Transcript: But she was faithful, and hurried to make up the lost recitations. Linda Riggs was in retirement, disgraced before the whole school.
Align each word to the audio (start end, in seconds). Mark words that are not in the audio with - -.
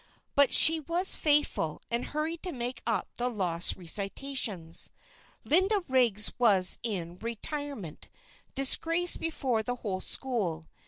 But 0.33 0.51
she 0.51 0.79
was 0.79 1.13
faithful, 1.13 1.79
and 1.91 2.05
hurried 2.05 2.41
to 2.41 2.51
make 2.51 2.81
up 2.87 3.07
the 3.17 3.29
lost 3.29 3.75
recitations. 3.75 4.89
Linda 5.43 5.83
Riggs 5.87 6.33
was 6.39 6.79
in 6.81 7.17
retirement, 7.17 8.09
disgraced 8.55 9.19
before 9.19 9.61
the 9.61 9.75
whole 9.75 10.01
school. 10.01 10.65